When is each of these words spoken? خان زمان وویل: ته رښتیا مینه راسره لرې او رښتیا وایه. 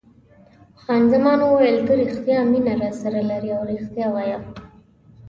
خان 0.81 1.03
زمان 1.13 1.39
وویل: 1.43 1.77
ته 1.85 1.93
رښتیا 2.01 2.39
مینه 2.51 2.73
راسره 2.81 3.19
لرې 3.29 3.49
او 3.57 3.63
رښتیا 3.73 4.07
وایه. 4.11 4.39